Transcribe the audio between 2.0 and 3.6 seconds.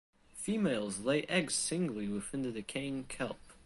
within the decaying kelp.